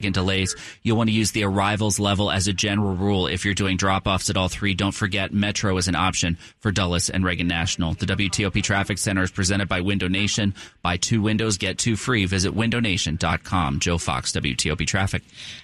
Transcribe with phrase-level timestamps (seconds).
[0.00, 0.54] delays.
[0.82, 3.26] You'll want to use the arrivals level as a general rule.
[3.26, 6.70] If you're doing drop offs at all three, don't forget Metro is an option for
[6.70, 7.94] Dulles and Reagan National.
[7.94, 10.54] The WTOP Traffic Center is presented by Window Nation.
[10.82, 12.26] Buy two windows, get two free.
[12.26, 13.80] Visit windownation.com.
[13.80, 15.22] Joe Fox, WTOP Traffic.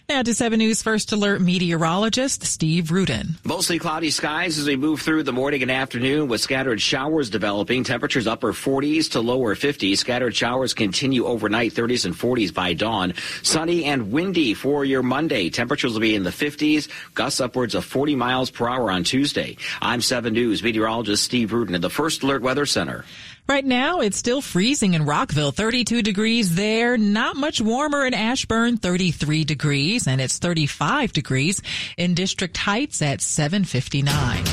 [0.08, 3.36] Now to 7 News First Alert meteorologist Steve Rudin.
[3.44, 7.85] Mostly cloudy skies as we move through the morning and afternoon with scattered showers developing.
[7.85, 9.99] Temperatures upper 40s to lower 50s.
[9.99, 13.12] Scattered showers continue overnight, 30s and 40s by dawn.
[13.43, 15.50] Sunny and windy windy for your Monday.
[15.50, 19.57] Temperatures will be in the 50s, gusts upwards of 40 miles per hour on Tuesday.
[19.80, 23.04] I'm 7 News meteorologist Steve Rudin at the First Alert Weather Center.
[23.49, 26.96] Right now, it's still freezing in Rockville, 32 degrees there.
[26.96, 31.61] Not much warmer in Ashburn, 33 degrees, and it's 35 degrees
[31.96, 34.44] in District Heights at 759.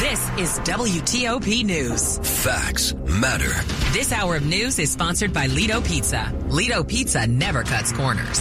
[0.00, 2.18] This is WTOP News.
[2.42, 3.52] Facts matter.
[3.92, 6.32] This hour of news is sponsored by Lido Pizza.
[6.48, 8.40] Lido Pizza never cuts corners.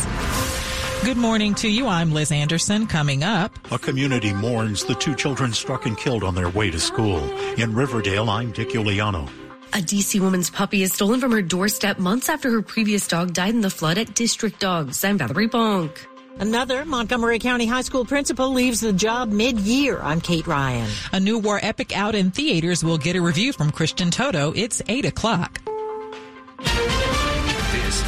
[1.04, 1.88] Good morning to you.
[1.88, 2.86] I'm Liz Anderson.
[2.86, 6.80] Coming up, a community mourns the two children struck and killed on their way to
[6.80, 7.18] school.
[7.60, 9.28] In Riverdale, I'm Dick Uliano.
[9.74, 13.56] A DC woman's puppy is stolen from her doorstep months after her previous dog died
[13.56, 15.04] in the flood at District Dogs.
[15.04, 15.98] I'm Valerie Bonk.
[16.38, 20.00] Another Montgomery County High School principal leaves the job mid-year.
[20.04, 20.90] I'm Kate Ryan.
[21.14, 24.54] A new war epic out in theaters will get a review from Christian Toto.
[24.56, 25.62] It's 8 o'clock.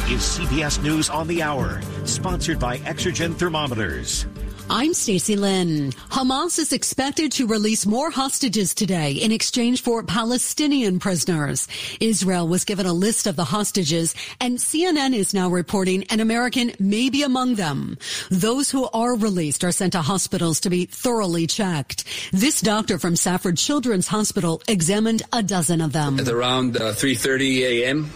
[0.04, 4.26] This is CBS News on the Hour, sponsored by Exergen Thermometers.
[4.68, 5.92] I'm Stacy Lynn.
[6.10, 11.68] Hamas is expected to release more hostages today in exchange for Palestinian prisoners.
[12.00, 16.72] Israel was given a list of the hostages and CNN is now reporting an American
[16.78, 17.96] may be among them.
[18.30, 22.04] Those who are released are sent to hospitals to be thoroughly checked.
[22.30, 26.20] This doctor from Safra Children's Hospital examined a dozen of them.
[26.20, 28.10] At around uh, 3.30 a.m.,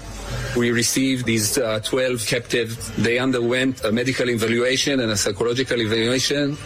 [0.57, 2.91] we received these uh, 12 captives.
[2.97, 6.57] They underwent a medical evaluation and a psychological evaluation.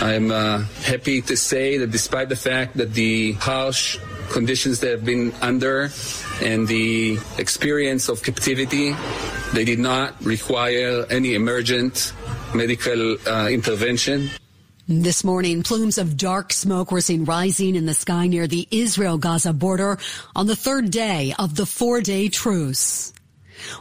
[0.00, 3.98] I'm uh, happy to say that despite the fact that the harsh
[4.30, 5.90] conditions they have been under
[6.42, 8.94] and the experience of captivity,
[9.54, 12.12] they did not require any emergent
[12.54, 14.30] medical uh, intervention.
[14.88, 19.52] This morning, plumes of dark smoke were seen rising in the sky near the Israel-Gaza
[19.52, 19.98] border
[20.36, 23.12] on the third day of the four-day truce.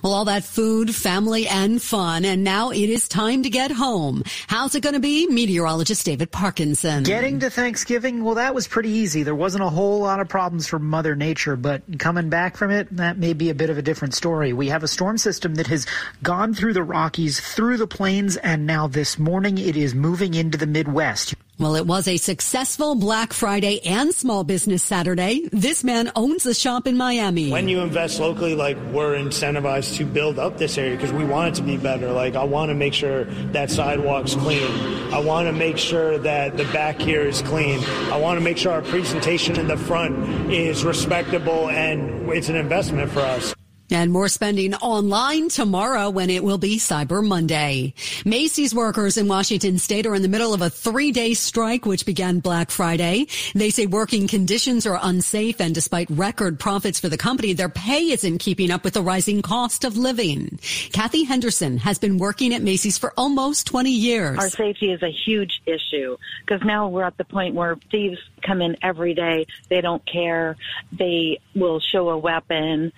[0.02, 2.25] Well, all that food, family, and fun.
[2.25, 4.24] And now it is time to get home.
[4.47, 5.28] How's it going to be?
[5.28, 7.03] Meteorologist David Parkinson.
[7.03, 9.24] Getting to Thanksgiving, well, that was pretty easy.
[9.24, 12.96] There wasn't a whole lot of problems for Mother Nature, but coming back from it,
[12.96, 14.53] that may be a bit of a different story.
[14.53, 15.85] We have a storm system that has
[16.24, 20.58] gone through the Rockies, through the plains, and now this morning it is moving into
[20.58, 21.35] the Midwest.
[21.57, 25.47] Well, it was a successful Black Friday and Small Business Saturday.
[25.53, 27.49] This man owns a shop in Miami.
[27.49, 31.53] When you invest locally, like we're incentivized to build up this area because we want
[31.53, 32.11] it to be better.
[32.11, 33.23] Like I want to make sure
[33.53, 34.69] that sidewalk's clean.
[35.13, 37.81] I want to make sure that the back here is clean.
[38.11, 42.57] I want to make sure our presentation in the front is respectable and it's an
[42.57, 43.55] investment for us.
[43.91, 47.94] And more spending online tomorrow when it will be Cyber Monday.
[48.25, 52.06] Macy's workers in Washington state are in the middle of a three day strike, which
[52.06, 53.28] began Black Friday.
[53.53, 58.09] They say working conditions are unsafe and despite record profits for the company, their pay
[58.09, 60.59] isn't keeping up with the rising cost of living.
[60.91, 64.40] Kathy Henderson has been working at Macy's for almost 20 years.
[64.40, 68.62] Our safety is a huge issue because now we're at the point where thieves come
[68.62, 69.46] in every day.
[69.69, 70.57] They don't care.
[70.91, 72.91] They will show a weapon.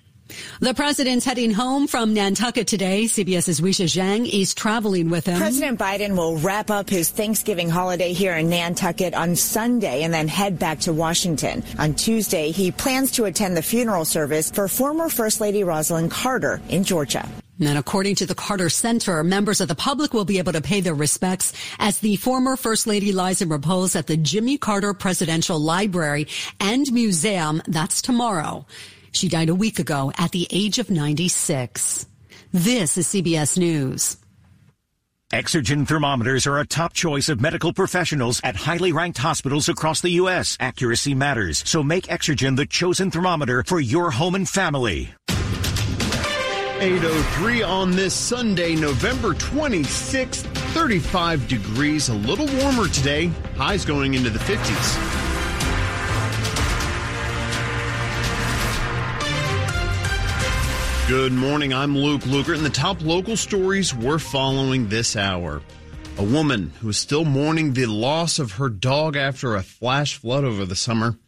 [0.60, 3.04] The president's heading home from Nantucket today.
[3.04, 5.38] CBS's Weijia Jiang is traveling with him.
[5.38, 10.28] President Biden will wrap up his Thanksgiving holiday here in Nantucket on Sunday and then
[10.28, 11.62] head back to Washington.
[11.78, 16.60] On Tuesday, he plans to attend the funeral service for former First Lady Rosalynn Carter
[16.68, 17.28] in Georgia.
[17.60, 20.80] And according to the Carter Center, members of the public will be able to pay
[20.80, 25.58] their respects as the former First Lady lies in repose at the Jimmy Carter Presidential
[25.58, 26.28] Library
[26.60, 27.60] and Museum.
[27.66, 28.64] That's tomorrow.
[29.18, 32.06] She died a week ago at the age of 96.
[32.52, 34.16] This is CBS News.
[35.32, 40.10] Exergen thermometers are a top choice of medical professionals at highly ranked hospitals across the
[40.22, 40.56] U.S.
[40.60, 45.12] Accuracy matters, so make Exergen the chosen thermometer for your home and family.
[46.78, 54.30] 803 on this Sunday, November 26th, 35 degrees, a little warmer today, highs going into
[54.30, 55.27] the 50s.
[61.08, 61.72] Good morning.
[61.72, 65.62] I'm Luke Lukert, and the top local stories we're following this hour.
[66.18, 70.44] A woman who is still mourning the loss of her dog after a flash flood
[70.44, 71.18] over the summer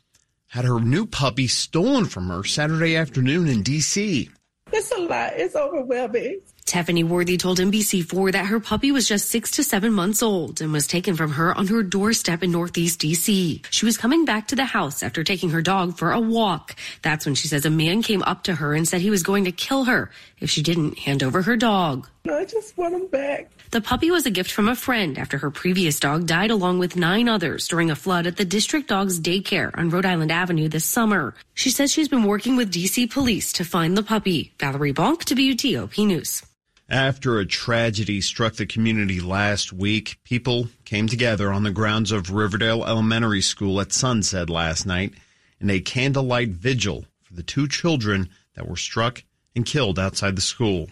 [0.49, 4.29] had her new puppy stolen from her Saturday afternoon in D.C.
[4.71, 5.33] It's a lot.
[5.37, 6.43] It's overwhelming.
[6.71, 10.73] Tiffany Worthy told NBC4 that her puppy was just six to seven months old and
[10.73, 13.67] was taken from her on her doorstep in Northeast DC.
[13.71, 16.77] She was coming back to the house after taking her dog for a walk.
[17.03, 19.47] That's when she says a man came up to her and said he was going
[19.47, 22.09] to kill her if she didn't hand over her dog.
[22.31, 23.51] I just want him back.
[23.73, 26.95] The puppy was a gift from a friend after her previous dog died along with
[26.95, 30.85] nine others during a flood at the District Dogs daycare on Rhode Island Avenue this
[30.85, 31.35] summer.
[31.55, 34.55] She says she's been working with DC police to find the puppy.
[34.61, 36.45] Valerie Bonk, WTOP News.
[36.91, 42.33] After a tragedy struck the community last week, people came together on the grounds of
[42.33, 45.15] Riverdale Elementary School at sunset last night
[45.61, 49.23] in a candlelight vigil for the two children that were struck
[49.55, 50.89] and killed outside the school.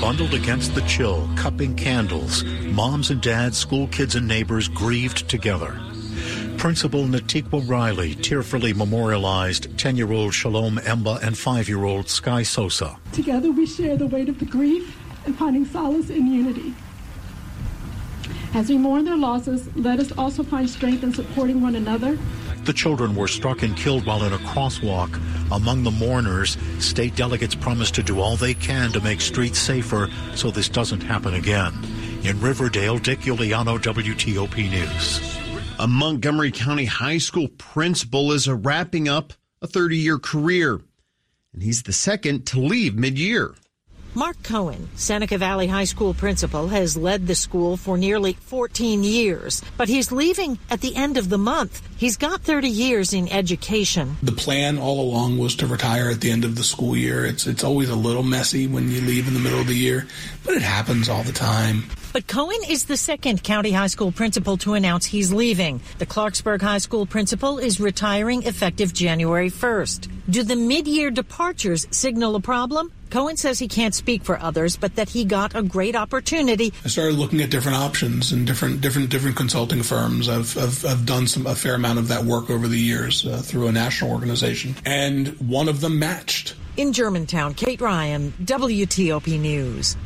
[0.00, 5.76] Bundled against the chill, cupping candles, moms and dads, school kids, and neighbors grieved together.
[6.62, 12.44] Principal Natiqua Riley tearfully memorialized 10 year old Shalom Emba and 5 year old Sky
[12.44, 12.96] Sosa.
[13.10, 16.72] Together we share the weight of the grief and finding solace in unity.
[18.54, 22.16] As we mourn their losses, let us also find strength in supporting one another.
[22.62, 25.20] The children were struck and killed while in a crosswalk.
[25.50, 30.08] Among the mourners, state delegates promised to do all they can to make streets safer
[30.36, 31.72] so this doesn't happen again.
[32.22, 35.41] In Riverdale, Dick Uliano, WTOP News.
[35.82, 40.80] A Montgomery County High School principal is wrapping up a 30 year career,
[41.52, 43.56] and he's the second to leave mid year.
[44.14, 49.60] Mark Cohen, Seneca Valley High School principal, has led the school for nearly 14 years,
[49.76, 51.82] but he's leaving at the end of the month.
[51.96, 54.18] He's got 30 years in education.
[54.22, 57.26] The plan all along was to retire at the end of the school year.
[57.26, 60.06] It's it's always a little messy when you leave in the middle of the year,
[60.44, 61.86] but it happens all the time.
[62.12, 65.80] But Cohen is the second county high school principal to announce he's leaving.
[65.96, 70.10] The Clarksburg High School principal is retiring effective January 1st.
[70.28, 72.92] Do the mid-year departures signal a problem?
[73.08, 76.74] Cohen says he can't speak for others, but that he got a great opportunity.
[76.84, 80.28] I started looking at different options and different different different consulting firms.
[80.28, 83.38] I've I've, I've done some a fair amount of that work over the years uh,
[83.38, 86.56] through a national organization, and one of them matched.
[86.76, 89.96] In Germantown, Kate Ryan, WTOP News.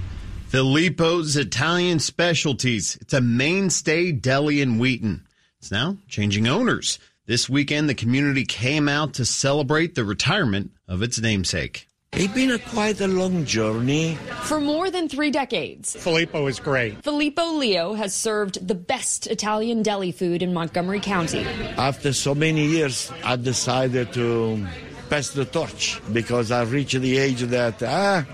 [0.48, 2.96] Filippo's Italian Specialties.
[3.00, 5.26] It's a mainstay deli in Wheaton.
[5.58, 7.00] It's now changing owners.
[7.26, 11.88] This weekend, the community came out to celebrate the retirement of its namesake.
[12.12, 14.14] It's been a quite a long journey.
[14.44, 17.02] For more than three decades, Filippo is great.
[17.02, 21.44] Filippo Leo has served the best Italian deli food in Montgomery County.
[21.76, 24.64] After so many years, I decided to
[25.10, 28.24] pass the torch because I reached the age that, ah,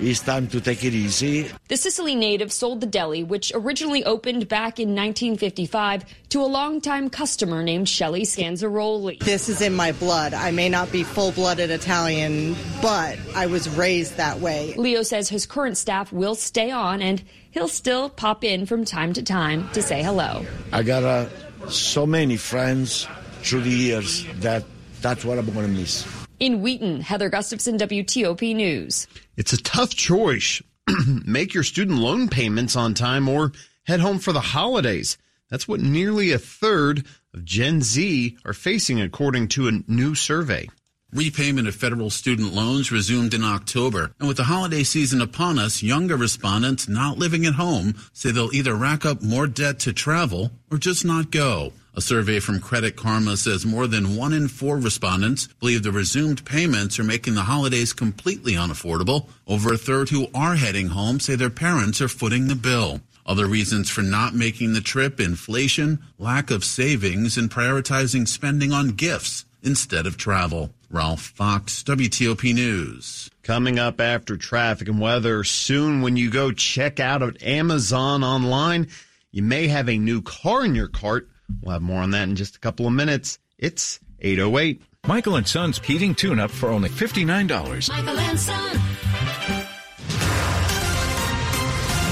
[0.00, 1.50] it's time to take it easy.
[1.68, 7.10] The Sicily native sold the deli, which originally opened back in 1955, to a longtime
[7.10, 9.18] customer named Shelley Scanzaroli.
[9.20, 10.34] This is in my blood.
[10.34, 14.74] I may not be full blooded Italian, but I was raised that way.
[14.76, 19.12] Leo says his current staff will stay on and he'll still pop in from time
[19.14, 20.44] to time to say hello.
[20.72, 21.28] I got uh,
[21.68, 23.06] so many friends
[23.42, 24.64] through the years that
[25.00, 26.06] that's what I'm going to miss.
[26.38, 29.06] In Wheaton, Heather Gustafson, WTOP News.
[29.36, 30.62] It's a tough choice.
[31.06, 33.52] Make your student loan payments on time or
[33.84, 35.18] head home for the holidays.
[35.50, 40.68] That's what nearly a third of Gen Z are facing, according to a new survey.
[41.12, 45.82] Repayment of federal student loans resumed in October, and with the holiday season upon us,
[45.82, 50.52] younger respondents not living at home say they'll either rack up more debt to travel
[50.70, 51.74] or just not go.
[51.94, 56.42] A survey from Credit Karma says more than one in four respondents believe the resumed
[56.46, 59.26] payments are making the holidays completely unaffordable.
[59.46, 63.02] Over a third who are heading home say their parents are footing the bill.
[63.26, 68.92] Other reasons for not making the trip inflation, lack of savings, and prioritizing spending on
[68.92, 70.70] gifts instead of travel.
[70.90, 73.30] Ralph Fox, WTOP News.
[73.42, 78.88] Coming up after traffic and weather soon when you go check out at Amazon online,
[79.30, 81.28] you may have a new car in your cart
[81.60, 83.38] We'll have more on that in just a couple of minutes.
[83.58, 84.82] It's 808.
[85.06, 87.88] Michael and Son's heating tune up for only $59.
[87.88, 88.80] Michael and Son.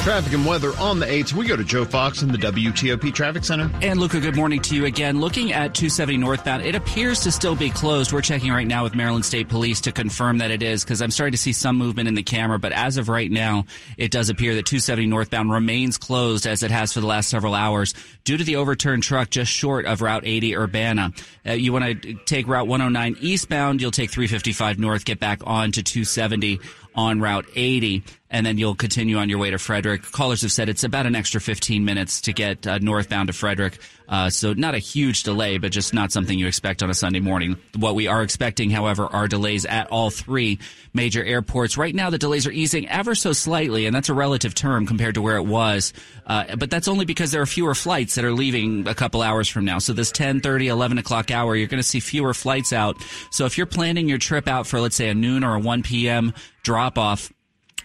[0.03, 1.35] Traffic and weather on the 8th.
[1.35, 3.71] We go to Joe Fox in the WTOP Traffic Center.
[3.83, 5.21] And Luca, good morning to you again.
[5.21, 8.11] Looking at 270 northbound, it appears to still be closed.
[8.11, 11.11] We're checking right now with Maryland State Police to confirm that it is because I'm
[11.11, 12.59] starting to see some movement in the camera.
[12.59, 13.67] But as of right now,
[13.99, 17.55] it does appear that 270 northbound remains closed as it has for the last several
[17.55, 17.93] hours
[18.25, 21.13] due to the overturned truck just short of Route 80 Urbana.
[21.47, 25.73] Uh, you want to take Route 109 eastbound, you'll take 355 north, get back on
[25.73, 26.59] to 270
[27.01, 30.03] on Route 80 and then you'll continue on your way to Frederick.
[30.03, 33.79] Callers have said it's about an extra 15 minutes to get uh, northbound to Frederick.
[34.11, 37.21] Uh, so not a huge delay, but just not something you expect on a Sunday
[37.21, 37.57] morning.
[37.77, 40.59] What we are expecting, however, are delays at all three
[40.93, 41.79] major airports.
[41.79, 45.15] Right now, the delays are easing ever so slightly, and that's a relative term compared
[45.15, 45.93] to where it was.
[46.27, 49.49] Uh, but that's only because there are fewer flights that are leaving a couple hours
[49.49, 49.79] from now.
[49.79, 52.97] So this 10, 30, 11 o'clock hour, you're going to see fewer flights out.
[53.31, 55.85] So if you're planning your trip out for, let's say, a noon or a 1
[55.85, 56.35] p.m.
[56.65, 57.33] drop off,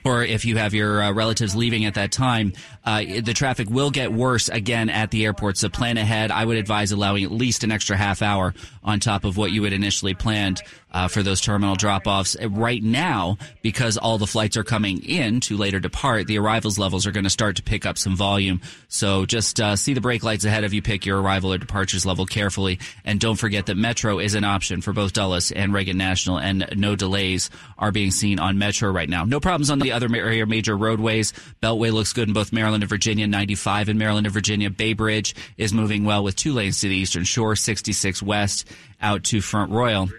[0.05, 2.53] or if you have your uh, relatives leaving at that time,
[2.85, 5.57] uh, the traffic will get worse again at the airport.
[5.57, 6.29] So plan ahead.
[6.29, 9.63] I would advise allowing at least an extra half hour on top of what you
[9.63, 12.37] had initially planned uh, for those terminal drop offs.
[12.39, 17.07] Right now, because all the flights are coming in to later depart, the arrivals levels
[17.07, 18.61] are going to start to pick up some volume.
[18.87, 22.05] So just uh, see the brake lights ahead of you, pick your arrival or departures
[22.05, 22.79] level carefully.
[23.03, 26.67] And don't forget that Metro is an option for both Dulles and Reagan National, and
[26.75, 29.25] no delays are being seen on Metro right now.
[29.25, 30.09] No problems on the other
[30.45, 31.33] major roadways.
[31.61, 33.27] Beltway looks good in both Maryland and Virginia.
[33.27, 34.69] 95 in Maryland and Virginia.
[34.69, 37.55] Bay Bridge is moving well with two lanes to the eastern shore.
[37.55, 38.67] 66 west
[39.01, 40.09] out to Front Royal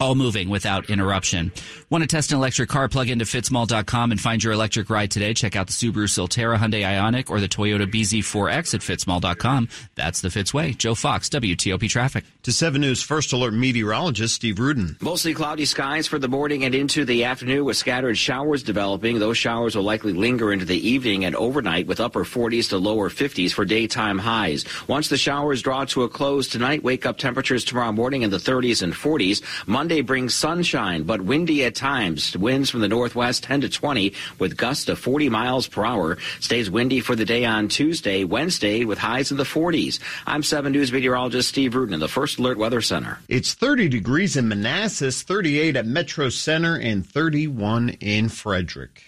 [0.00, 1.52] all moving without interruption.
[1.90, 2.88] Want to test an electric car?
[2.88, 5.34] Plug into fitzmall.com and find your electric ride today.
[5.34, 9.68] Check out the Subaru Solterra, Hyundai Ioniq, or the Toyota BZ4X at fitzmall.com.
[9.94, 10.72] That's the Fitz way.
[10.72, 12.24] Joe Fox, WTOP Traffic.
[12.44, 14.96] To 7 News First Alert meteorologist Steve Rudin.
[15.00, 19.18] Mostly cloudy skies for the morning and into the afternoon with scattered showers developing.
[19.18, 23.10] Those showers will likely linger into the evening and overnight with upper 40s to lower
[23.10, 24.64] 50s for daytime highs.
[24.88, 28.38] Once the showers draw to a close tonight, wake up temperatures tomorrow morning in the
[28.38, 29.42] 30s and 40s.
[29.66, 32.36] Monday brings sunshine, but windy at times.
[32.36, 36.18] Winds from the northwest 10 to 20 with gusts of 40 miles per hour.
[36.38, 39.98] Stays windy for the day on Tuesday, Wednesday with highs in the 40s.
[40.24, 43.18] I'm 7 News meteorologist Steve Rudin in the First Alert Weather Center.
[43.28, 49.02] It's 30 degrees in Manassas, 38 at Metro Center, and 31 in Frederick.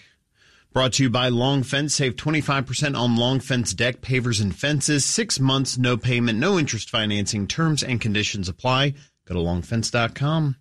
[0.73, 1.93] Brought to you by Long Fence.
[1.93, 5.05] Save 25% on Long Fence deck, pavers, and fences.
[5.05, 7.45] Six months, no payment, no interest financing.
[7.45, 8.95] Terms and conditions apply.
[9.25, 10.55] Go to longfence.com.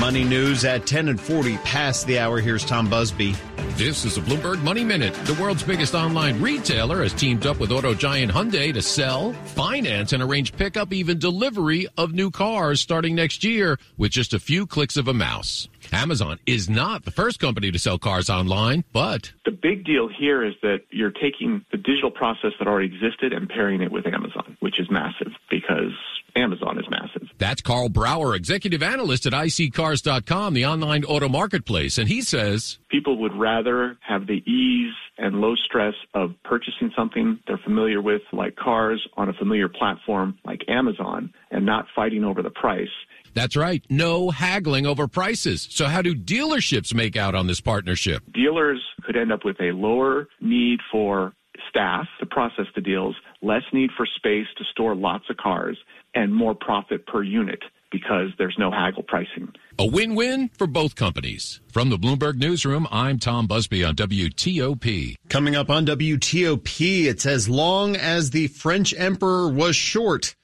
[0.00, 2.38] Money news at 10 and 40 past the hour.
[2.38, 3.34] Here's Tom Busby.
[3.76, 5.14] This is a Bloomberg Money Minute.
[5.24, 10.12] The world's biggest online retailer has teamed up with auto giant Hyundai to sell, finance,
[10.12, 14.66] and arrange pickup, even delivery of new cars starting next year with just a few
[14.66, 15.68] clicks of a mouse.
[15.92, 20.44] Amazon is not the first company to sell cars online, but the big deal here
[20.44, 24.56] is that you're taking the digital process that already existed and pairing it with Amazon,
[24.60, 25.92] which is massive because
[26.36, 27.28] Amazon is massive.
[27.38, 31.98] That's Karl Brauer, executive analyst at iSeeCars.com, the online auto marketplace.
[31.98, 37.38] And he says people would rather have the ease and low stress of purchasing something
[37.46, 42.42] they're familiar with, like cars, on a familiar platform like Amazon, and not fighting over
[42.42, 42.88] the price.
[43.34, 43.84] That's right.
[43.90, 45.66] No haggling over prices.
[45.70, 48.22] So how do dealerships make out on this partnership?
[48.32, 51.34] Dealers could end up with a lower need for
[51.76, 55.76] staff to process the deals, less need for space to store lots of cars,
[56.14, 59.52] and more profit per unit because there's no haggle pricing.
[59.78, 61.60] A win-win for both companies.
[61.70, 65.16] From the Bloomberg Newsroom, I'm Tom Busby on WTOP.
[65.28, 70.34] Coming up on WTOP, it's as long as the French emperor was short.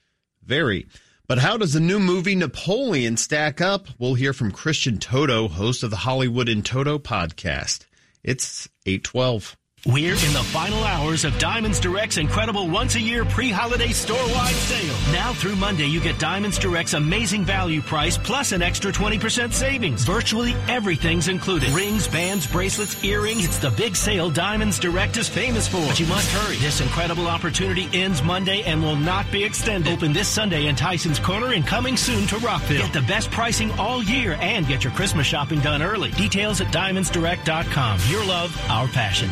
[0.45, 0.87] Very.
[1.27, 3.87] But how does the new movie Napoleon stack up?
[3.99, 7.87] We'll hear from Christian Toto, host of the Hollywood in Toto podcast.
[8.23, 9.57] It's 812.
[9.85, 15.13] We're in the final hours of Diamonds Direct's incredible once a year pre-holiday store-wide sale.
[15.13, 20.05] Now through Monday, you get Diamonds Direct's amazing value price plus an extra 20% savings.
[20.05, 21.71] Virtually everything's included.
[21.71, 23.45] Rings, bands, bracelets, earrings.
[23.45, 25.85] It's the big sale Diamonds Direct is famous for.
[25.85, 26.59] But you must hurry.
[26.59, 29.93] This incredible opportunity ends Monday and will not be extended.
[29.93, 32.83] Open this Sunday in Tyson's Corner and coming soon to Rockville.
[32.83, 36.13] Get the best pricing all year and get your Christmas shopping done early.
[36.13, 37.99] Details at diamondsdirect.com.
[38.09, 39.29] Your love, our passion.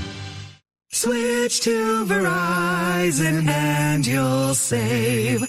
[1.01, 5.41] Switch to Verizon and you'll save.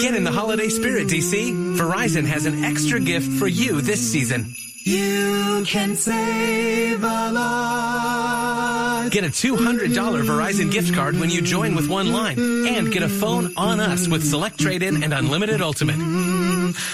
[0.00, 1.76] Get in the holiday spirit, DC.
[1.76, 4.54] Verizon has an extra gift for you this season.
[4.84, 9.10] You can save a lot.
[9.10, 9.88] Get a $200
[10.24, 14.08] Verizon gift card when you join with one line and get a phone on us
[14.08, 15.98] with Select Trade-In and Unlimited Ultimate.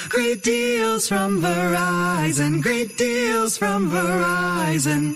[0.08, 2.62] Great deals from Verizon.
[2.62, 5.14] Great deals from Verizon.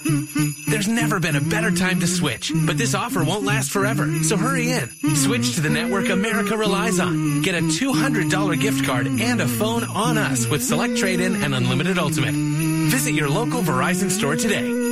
[0.67, 4.07] There's never been a better time to switch, but this offer won't last forever.
[4.23, 4.89] So hurry in.
[5.15, 7.43] Switch to the network America relies on.
[7.43, 11.99] Get a $200 gift card and a phone on us with Select Trade-In and Unlimited
[11.99, 12.35] Ultimate.
[12.35, 14.89] Visit your local Verizon store today.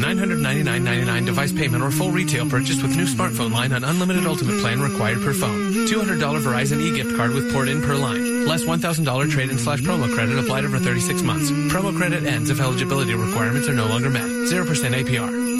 [0.00, 4.60] 990 $199.99 device payment or full retail purchase with new smartphone line on unlimited ultimate
[4.60, 5.86] plan required per phone.
[5.86, 8.29] $200 Verizon e-gift card with port in per line.
[8.46, 11.50] Less $1,000 trade-in slash promo credit applied over 36 months.
[11.50, 14.22] Promo credit ends if eligibility requirements are no longer met.
[14.22, 15.50] 0% APR.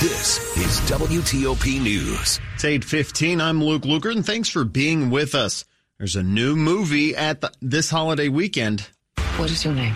[0.00, 2.40] This is WTOP News.
[2.54, 3.40] It's 815.
[3.40, 5.66] I'm Luke Lukert, and thanks for being with us.
[5.98, 8.88] There's a new movie at the, this holiday weekend.
[9.36, 9.94] What is your name?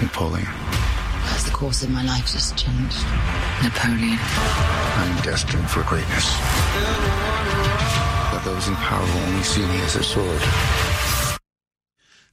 [0.00, 0.46] Napoleon.
[0.46, 3.02] Has the course of my life just changed?
[3.62, 4.18] Napoleon.
[4.20, 6.30] I'm destined for greatness.
[8.30, 10.40] But those in power will only see me as a sword.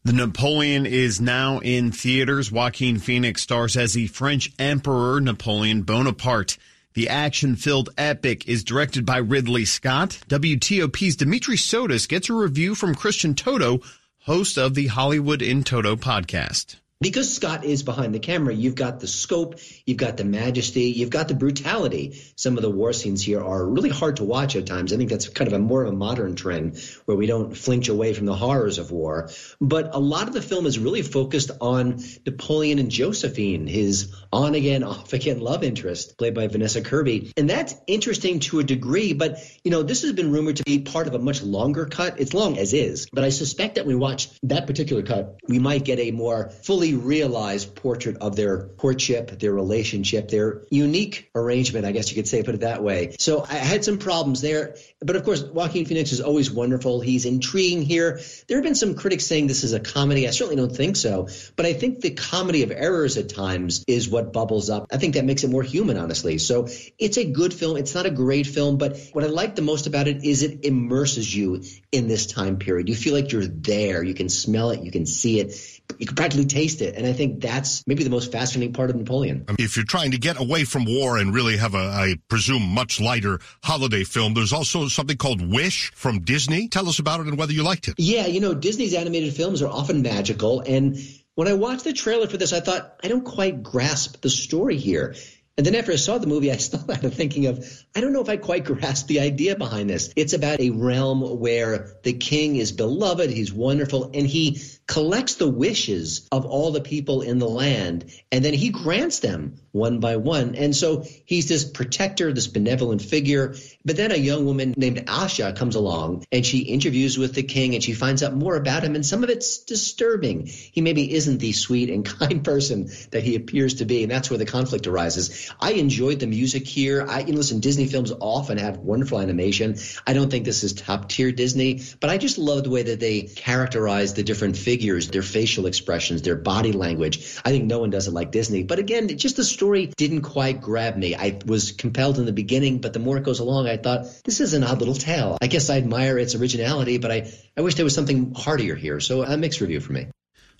[0.08, 2.50] The Napoleon is now in theaters.
[2.50, 6.58] Joaquin Phoenix stars as the French Emperor Napoleon Bonaparte.
[6.94, 10.18] The action-filled epic is directed by Ridley Scott.
[10.30, 13.82] WTOP's Dimitri Sotis gets a review from Christian Toto,
[14.20, 16.78] host of the Hollywood in Toto podcast.
[17.00, 21.12] Because Scott is behind the camera, you've got the scope, you've got the majesty, you've
[21.12, 22.20] got the brutality.
[22.36, 24.92] Some of the war scenes here are really hard to watch at times.
[24.92, 27.90] I think that's kind of a more of a modern trend where we don't flinch
[27.90, 29.30] away from the horrors of war.
[29.62, 34.56] But a lot of the film is really focused on Napoleon and Josephine, his on
[34.56, 37.32] again, off again love interest, played by Vanessa Kirby.
[37.38, 40.80] And that's interesting to a degree, but you know, this has been rumored to be
[40.80, 42.20] part of a much longer cut.
[42.20, 45.60] It's long as is, but I suspect that when we watch that particular cut, we
[45.60, 51.86] might get a more fully realized portrait of their courtship, their relationship, their unique arrangement,
[51.86, 53.16] I guess you could say, put it that way.
[53.20, 54.76] So I had some problems there.
[55.00, 57.02] But of course, Joaquin Phoenix is always wonderful.
[57.02, 58.20] He's intriguing here.
[58.48, 60.28] There have been some critics saying this is a comedy.
[60.28, 61.28] I certainly don't think so.
[61.56, 64.88] But I think the comedy of errors at times is what bubbles up.
[64.92, 66.38] I think that makes it more human, honestly.
[66.38, 67.78] So it's a good film.
[67.78, 70.66] It's not a great film, but what I like the most about it is it
[70.66, 72.90] immerses you in this time period.
[72.90, 74.04] You feel like you're there.
[74.04, 74.82] You can smell it.
[74.82, 75.54] You can see it
[76.00, 76.96] you can practically taste it.
[76.96, 79.46] And I think that's maybe the most fascinating part of Napoleon.
[79.48, 82.64] Um, if you're trying to get away from war and really have a, I presume,
[82.64, 86.68] much lighter holiday film, there's also something called Wish from Disney.
[86.68, 87.96] Tell us about it and whether you liked it.
[87.98, 90.62] Yeah, you know, Disney's animated films are often magical.
[90.62, 90.98] And
[91.36, 94.78] when I watched the trailer for this, I thought, I don't quite grasp the story
[94.78, 95.16] here.
[95.58, 98.14] And then after I saw the movie, I still had a thinking of, I don't
[98.14, 100.14] know if I quite grasp the idea behind this.
[100.16, 105.50] It's about a realm where the king is beloved, he's wonderful, and he collects the
[105.50, 110.18] wishes of all the people in the land, and then he grants them one by
[110.18, 110.56] one.
[110.56, 113.56] And so he's this protector, this benevolent figure.
[113.86, 117.76] But then a young woman named Asha comes along and she interviews with the king
[117.76, 118.96] and she finds out more about him.
[118.96, 120.48] And some of it's disturbing.
[120.48, 124.04] He maybe isn't the sweet and kind person that he appears to be.
[124.04, 125.52] And that's where the conflict arises.
[125.60, 127.06] I enjoyed the music here.
[127.08, 129.78] I, you know, listen, Disney films often have wonderful animation.
[130.06, 133.00] I don't think this is top tier Disney, but I just love the way that
[133.00, 134.77] they characterize the different figures,
[135.12, 137.38] their facial expressions, their body language.
[137.46, 138.64] I think no one does it like Disney.
[138.64, 141.14] But again, just the story story didn't quite grab me.
[141.16, 144.40] I was compelled in the beginning, but the more it goes along, I thought, this
[144.40, 145.38] is an odd little tale.
[145.42, 149.00] I guess I admire its originality, but I, I wish there was something heartier here.
[149.00, 150.08] So a mixed review for me.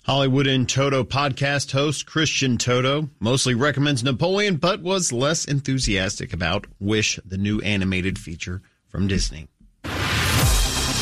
[0.04, 6.66] Hollywood in Toto podcast host Christian Toto mostly recommends Napoleon, but was less enthusiastic about
[6.78, 9.48] Wish, the new animated feature from Disney.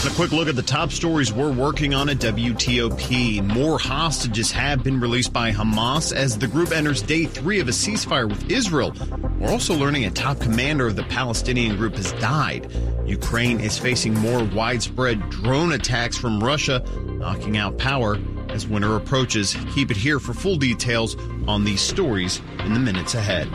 [0.07, 3.43] A quick look at the top stories we're working on at WTOP.
[3.43, 7.73] More hostages have been released by Hamas as the group enters day three of a
[7.73, 8.95] ceasefire with Israel.
[9.41, 12.71] We're also learning a top commander of the Palestinian group has died.
[13.05, 18.17] Ukraine is facing more widespread drone attacks from Russia, knocking out power
[18.49, 19.57] as winter approaches.
[19.75, 21.17] Keep it here for full details
[21.49, 23.49] on these stories in the minutes ahead.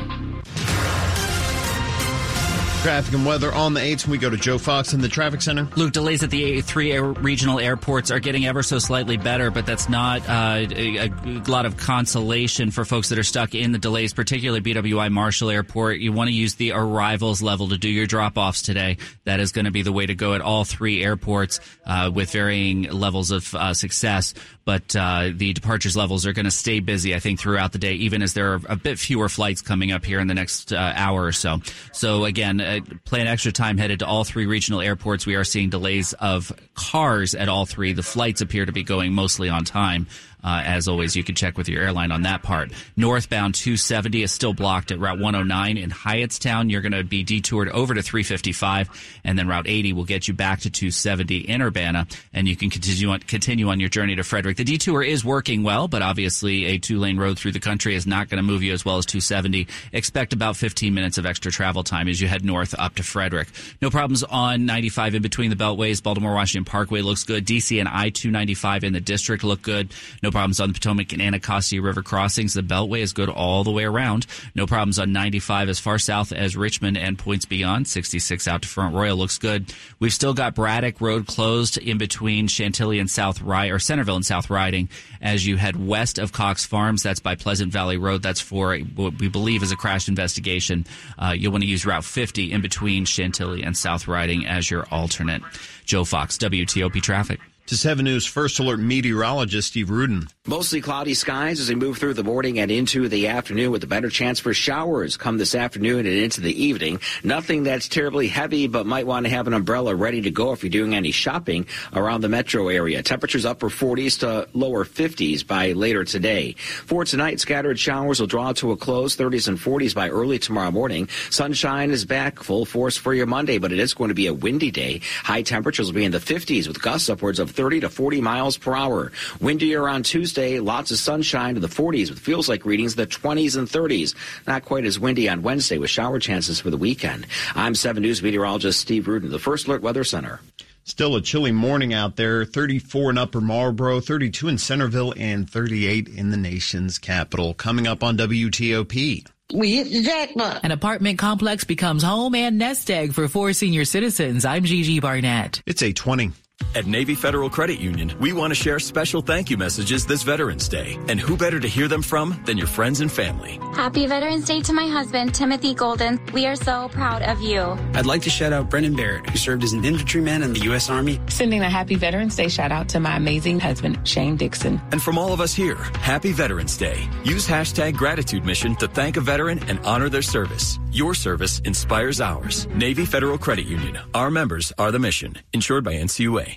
[2.82, 5.44] Traffic and weather on the 8th when we go to Joe Fox in the traffic
[5.44, 5.68] center.
[5.76, 9.68] Luke, delays at the three air, regional airports are getting ever so slightly better, but
[9.68, 11.10] that's not uh, a, a,
[11.48, 16.00] lot of consolation for folks that are stuck in the delays, particularly BWI Marshall Airport.
[16.00, 18.98] You want to use the arrivals level to do your drop offs today.
[19.26, 22.32] That is going to be the way to go at all three airports uh, with
[22.32, 24.34] varying levels of uh, success.
[24.72, 27.96] But uh, the departures levels are going to stay busy, I think, throughout the day,
[27.96, 30.94] even as there are a bit fewer flights coming up here in the next uh,
[30.96, 31.60] hour or so.
[31.92, 35.26] So, again, uh, plan extra time headed to all three regional airports.
[35.26, 37.92] We are seeing delays of cars at all three.
[37.92, 40.08] The flights appear to be going mostly on time.
[40.44, 42.72] Uh, as always, you can check with your airline on that part.
[42.98, 46.72] Northbound 270 is still blocked at Route 109 in Hyattstown.
[46.72, 50.34] You're going to be detoured over to 355, and then Route 80 will get you
[50.34, 54.24] back to 270 in Urbana, and you can continue on, continue on your journey to
[54.24, 54.58] Frederick.
[54.58, 58.08] The detour is working well, but obviously a two lane road through the country is
[58.08, 59.68] not going to move you as well as 270.
[59.94, 63.48] Expect about 15 minutes of extra travel time as you head north up to Frederick.
[63.82, 66.02] No problems on 95 in between the beltways.
[66.02, 67.46] Baltimore Washington Parkway looks good.
[67.46, 69.94] DC and I 295 in the district look good.
[70.24, 72.54] No problems on the Potomac and Anacostia River crossings.
[72.54, 74.26] The Beltway is good all the way around.
[74.56, 77.88] No problems on 95 as far south as Richmond and points beyond.
[77.88, 79.74] 66 out to Front Royal looks good.
[80.00, 84.26] We've still got Braddock Road closed in between Chantilly and South Riding or Centreville and
[84.26, 84.90] South Riding
[85.22, 87.04] as you head west of Cox Farms.
[87.04, 88.24] That's by Pleasant Valley Road.
[88.24, 90.86] That's for what we believe is a crash investigation.
[91.20, 94.88] Uh, you'll want to use Route 50 in between Chantilly and South Riding as your
[94.92, 95.42] alternate.
[95.86, 97.40] Joe Fox, WTOP Traffic.
[97.68, 100.28] To 7 News First Alert meteorologist Steve Rudin.
[100.46, 103.88] Mostly cloudy skies as we move through the morning and into the afternoon with a
[103.88, 107.00] better chance for showers come this afternoon and into the evening.
[107.24, 110.64] Nothing that's terribly heavy, but might want to have an umbrella ready to go if
[110.64, 113.02] you're doing any shopping around the metro area.
[113.04, 116.54] Temperatures upper 40s to lower 50s by later today.
[116.54, 120.72] For tonight, scattered showers will draw to a close, 30s and 40s by early tomorrow
[120.72, 121.08] morning.
[121.30, 124.34] Sunshine is back full force for your Monday, but it is going to be a
[124.34, 125.00] windy day.
[125.24, 128.58] High temperatures will be in the 50s with gusts upwards of 30 to 40 miles
[128.58, 129.12] per hour.
[129.40, 133.08] Windier on Tuesday, lots of sunshine to the 40s with feels like readings in the
[133.08, 134.16] 20s and 30s.
[134.48, 137.28] Not quite as windy on Wednesday with shower chances for the weekend.
[137.56, 140.40] I'm 7 News meteorologist Steve Rudin, the First Alert Weather Center.
[140.84, 142.44] Still a chilly morning out there.
[142.44, 147.54] 34 in Upper Marlboro, 32 in Centreville, and 38 in the nation's capital.
[147.54, 149.28] Coming up on WTOP.
[149.54, 150.62] We hit the jackpot.
[150.64, 154.46] An apartment complex becomes home and nest egg for four senior citizens.
[154.46, 155.62] I'm Gigi Barnett.
[155.66, 156.32] It's 820.
[156.76, 160.68] At Navy Federal Credit Union, we want to share special thank you messages this Veterans
[160.68, 160.98] Day.
[161.08, 163.60] And who better to hear them from than your friends and family?
[163.74, 166.20] Happy Veterans Day to my husband, Timothy Golden.
[166.34, 167.62] We are so proud of you.
[167.94, 170.90] I'd like to shout out Brendan Barrett, who served as an infantryman in the U.S.
[170.90, 171.20] Army.
[171.28, 174.82] Sending a happy Veterans Day shout out to my amazing husband, Shane Dixon.
[174.92, 177.08] And from all of us here, happy Veterans Day.
[177.24, 180.80] Use hashtag gratitude mission to thank a veteran and honor their service.
[180.92, 182.68] Your service inspires ours.
[182.68, 183.98] Navy Federal Credit Union.
[184.14, 185.36] Our members are the mission.
[185.54, 186.51] Insured by NCUA.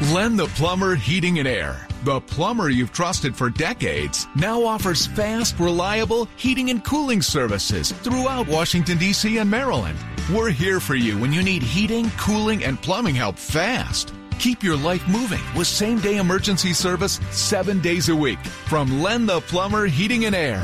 [0.00, 5.58] Len the Plumber Heating and Air, the plumber you've trusted for decades, now offers fast,
[5.58, 9.38] reliable heating and cooling services throughout Washington, D.C.
[9.38, 9.98] and Maryland.
[10.32, 14.14] We're here for you when you need heating, cooling, and plumbing help fast.
[14.38, 19.26] Keep your life moving with same day emergency service seven days a week from Len
[19.26, 20.62] the Plumber Heating and Air.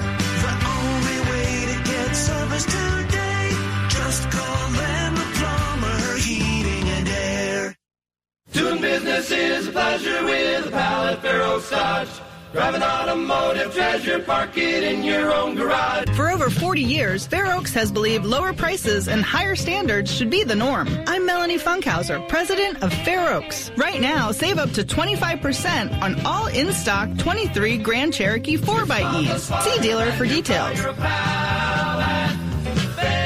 [9.14, 12.08] Business is a pleasure with a pal at Fair Oaks Dodge.
[12.52, 16.08] Drive an automotive treasure, park it in your own garage.
[16.16, 20.44] For over 40 years, Fair Oaks has believed lower prices and higher standards should be
[20.44, 20.88] the norm.
[21.08, 23.72] I'm Melanie Funkhauser, president of Fair Oaks.
[23.76, 29.62] Right now, save up to 25% on all in stock 23 Grand Cherokee 4xEs.
[29.62, 30.78] See dealer for details.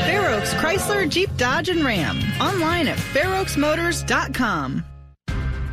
[0.05, 2.19] Fair Oaks Chrysler, Jeep, Dodge, and Ram.
[2.41, 4.85] Online at fairoaksmotors.com.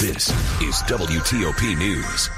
[0.00, 2.28] This is WTOP News.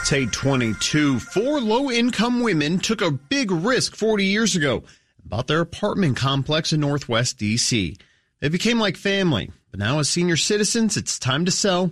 [0.00, 1.18] It's 822.
[1.20, 4.82] Four low income women took a big risk 40 years ago
[5.24, 7.98] about their apartment complex in Northwest DC.
[8.40, 11.90] They became like family, but now as senior citizens, it's time to sell.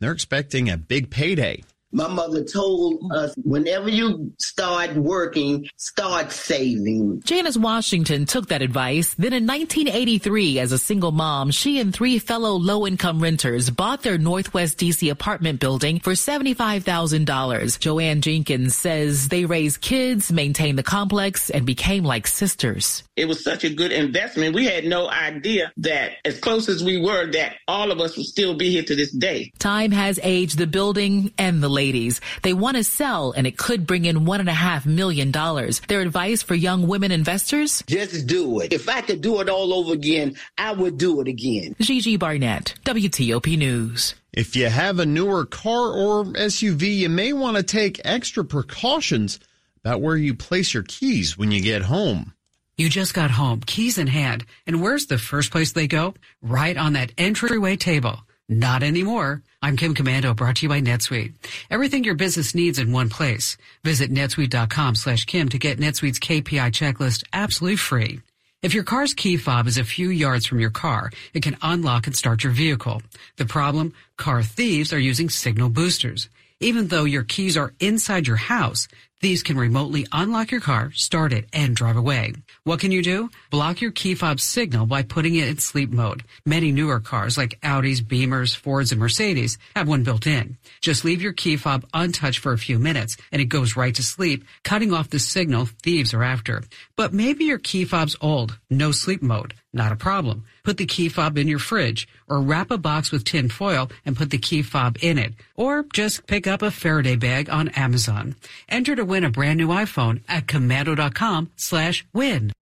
[0.00, 1.62] They're expecting a big payday.
[1.96, 7.22] My mother told us whenever you start working, start saving.
[7.24, 9.14] Janice Washington took that advice.
[9.14, 14.18] Then in 1983, as a single mom, she and three fellow low-income renters bought their
[14.18, 17.78] Northwest DC apartment building for $75,000.
[17.80, 23.04] Joanne Jenkins says they raised kids, maintained the complex, and became like sisters.
[23.16, 24.54] It was such a good investment.
[24.54, 28.26] We had no idea that as close as we were, that all of us would
[28.26, 29.52] still be here to this day.
[29.58, 32.20] Time has aged the building and the ladies.
[32.42, 35.80] They want to sell and it could bring in one and a half million dollars.
[35.88, 37.82] Their advice for young women investors?
[37.86, 38.74] Just do it.
[38.74, 41.74] If I could do it all over again, I would do it again.
[41.80, 44.14] Gigi Barnett, WTOP News.
[44.34, 49.40] If you have a newer car or SUV, you may want to take extra precautions
[49.82, 52.34] about where you place your keys when you get home.
[52.78, 56.12] You just got home, keys in hand, and where's the first place they go?
[56.42, 58.26] Right on that entryway table.
[58.50, 59.42] Not anymore.
[59.62, 61.32] I'm Kim Komando, brought to you by NetSuite.
[61.70, 63.56] Everything your business needs in one place.
[63.82, 68.20] Visit netsuite.com slash Kim to get NetSuite's KPI checklist absolutely free.
[68.60, 72.06] If your car's key fob is a few yards from your car, it can unlock
[72.06, 73.00] and start your vehicle.
[73.38, 73.94] The problem?
[74.18, 76.28] Car thieves are using signal boosters.
[76.60, 78.88] Even though your keys are inside your house,
[79.20, 82.34] thieves can remotely unlock your car, start it, and drive away.
[82.64, 83.30] What can you do?
[83.50, 86.24] Block your key fob signal by putting it in sleep mode.
[86.44, 90.58] Many newer cars like Audis, Beamers, Fords, and Mercedes have one built in.
[90.80, 94.02] Just leave your key fob untouched for a few minutes and it goes right to
[94.02, 96.62] sleep, cutting off the signal thieves are after.
[96.96, 99.54] But maybe your key fob's old, no sleep mode.
[99.76, 100.46] Not a problem.
[100.64, 104.16] Put the key fob in your fridge or wrap a box with tin foil and
[104.16, 105.34] put the key fob in it.
[105.54, 108.36] Or just pick up a Faraday bag on Amazon.
[108.70, 112.52] Enter to win a brand new iPhone at komando.com slash win.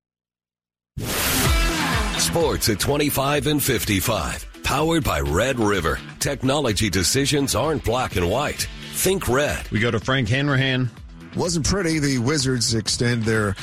[2.18, 4.62] Sports at 25 and 55.
[4.64, 6.00] Powered by Red River.
[6.18, 8.66] Technology decisions aren't black and white.
[8.94, 9.70] Think red.
[9.70, 10.90] We go to Frank Hanrahan.
[11.36, 12.00] Wasn't pretty.
[12.00, 13.54] The Wizards extend their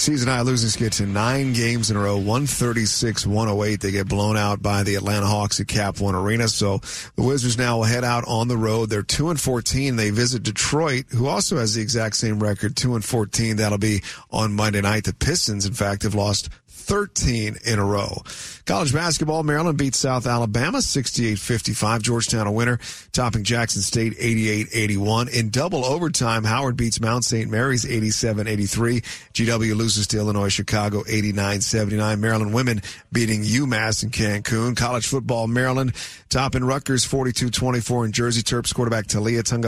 [0.00, 3.80] season high losing skid to nine games in a row, 136 108.
[3.80, 6.48] They get blown out by the Atlanta Hawks at Cap One Arena.
[6.48, 6.78] So
[7.16, 8.88] the Wizards now will head out on the road.
[8.88, 9.96] They're 2 and 14.
[9.96, 13.56] They visit Detroit, who also has the exact same record, 2 and 14.
[13.56, 15.04] That'll be on Monday night.
[15.04, 16.48] The Pistons, in fact, have lost
[16.90, 18.20] 13 in a row.
[18.66, 22.02] College basketball, Maryland beats South Alabama 68-55.
[22.02, 22.80] Georgetown a winner,
[23.12, 25.32] topping Jackson State 88-81.
[25.32, 27.48] In double overtime, Howard beats Mount St.
[27.48, 29.04] Mary's 87-83.
[29.34, 32.18] GW loses to Illinois Chicago 89-79.
[32.18, 34.76] Maryland women beating UMass in Cancun.
[34.76, 35.92] College football, Maryland
[36.28, 38.42] topping Rutgers 42-24 in Jersey.
[38.42, 39.58] Terps quarterback Talia Tunga